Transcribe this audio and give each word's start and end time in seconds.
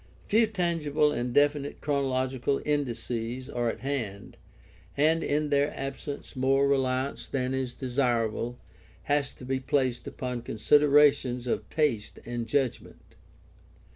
Few 0.25 0.47
tangible 0.47 1.11
and 1.11 1.31
definite 1.31 1.79
chronological 1.79 2.59
indices 2.65 3.47
are 3.51 3.69
at 3.69 3.81
hand, 3.81 4.35
and 4.97 5.21
in 5.23 5.49
their 5.49 5.71
absence 5.77 6.35
more 6.35 6.67
reliance 6.67 7.27
than 7.27 7.53
is 7.53 7.75
desirable 7.75 8.57
has 9.03 9.31
to 9.33 9.45
be 9.45 9.59
placed 9.59 10.07
upon 10.07 10.41
considerations 10.41 11.45
of 11.45 11.69
taste 11.69 12.17
and 12.25 12.47
judgment. 12.47 13.13